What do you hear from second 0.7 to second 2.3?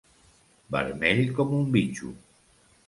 Vermell com un bitxo.